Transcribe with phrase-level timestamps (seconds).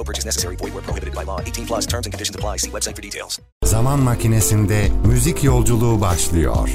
[0.00, 0.56] No purchase necessary.
[0.56, 1.40] Void were prohibited by law.
[1.40, 2.56] 18 plus terms and conditions apply.
[2.56, 3.38] See website for details.
[3.64, 6.68] Zaman makinesinde müzik yolculuğu başlıyor.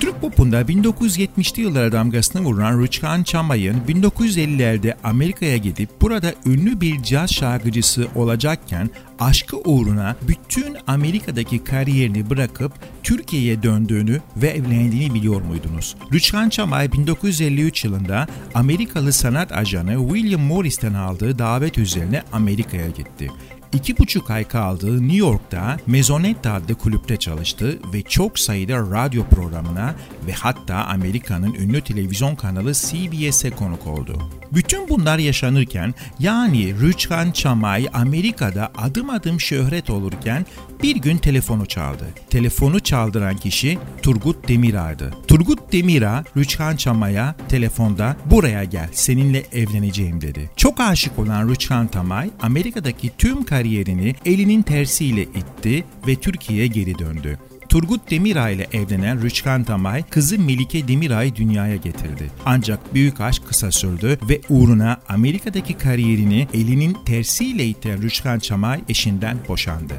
[0.00, 7.30] Türk popunda 1970'li yıllara damgasını vuran Rüçhan Çamay'ın 1950'lerde Amerika'ya gidip burada ünlü bir caz
[7.30, 12.72] şarkıcısı olacakken aşkı uğruna bütün Amerika'daki kariyerini bırakıp
[13.02, 15.96] Türkiye'ye döndüğünü ve evlendiğini biliyor muydunuz?
[16.12, 23.30] Rüçhan Çamay 1953 yılında Amerikalı sanat ajanı William Morris'ten aldığı davet üzerine Amerika'ya Americaya gitti.
[23.74, 29.94] İki buçuk ay kaldığı New York'ta Mezonette adlı kulüpte çalıştı ve çok sayıda radyo programına
[30.26, 34.30] ve hatta Amerika'nın ünlü televizyon kanalı CBS'e konuk oldu.
[34.52, 40.46] Bütün bunlar yaşanırken yani Rüçhan Çamay Amerika'da adım adım şöhret olurken
[40.82, 42.04] bir gün telefonu çaldı.
[42.30, 45.14] Telefonu çaldıran kişi Turgut Demirağ'dı.
[45.28, 50.50] Turgut Demirağ Rüçhan Çamay'a telefonda buraya gel seninle evleneceğim dedi.
[50.56, 57.38] Çok aşık olan Rüçhan Çamay Amerika'daki tüm kariyerini elinin tersiyle itti ve Türkiye'ye geri döndü.
[57.68, 62.30] Turgut Demiray ile evlenen Rüçhan Tamay kızı Melike Demiray dünyaya getirdi.
[62.44, 69.38] Ancak büyük aşk kısa sürdü ve uğruna Amerika'daki kariyerini elinin tersiyle iten Rüçhan Çamay eşinden
[69.48, 69.94] boşandı.